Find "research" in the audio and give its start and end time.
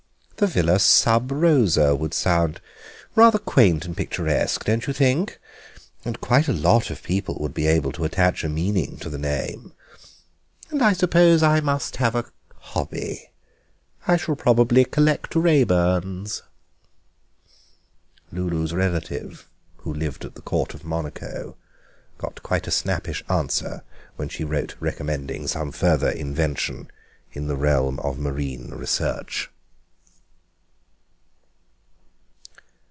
28.71-29.47